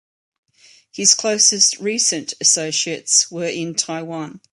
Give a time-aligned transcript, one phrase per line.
[0.91, 4.41] His closest recent associates were in Taiwan.